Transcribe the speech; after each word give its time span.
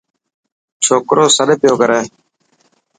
ڇوڪرو 0.83 1.25
سڏ 1.35 1.49
پيو 1.61 1.75
ڪري. 1.81 1.99